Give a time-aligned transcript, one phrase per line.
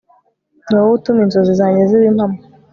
[0.67, 2.37] niwowe utuma inzozi zanjye ziba impamo